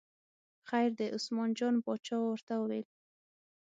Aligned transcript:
خیر 0.69 0.89
دی، 0.97 1.07
عثمان 1.17 1.49
جان 1.57 1.75
باچا 1.85 2.17
ورته 2.21 2.53
وویل. 2.57 2.87